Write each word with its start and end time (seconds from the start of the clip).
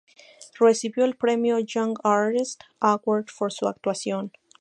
Recibió 0.59 1.05
el 1.05 1.15
premio 1.15 1.59
Young 1.59 1.93
Artist 2.03 2.59
Award 2.79 3.27
por 3.37 3.53
su 3.53 3.67
actuación. 3.67 4.31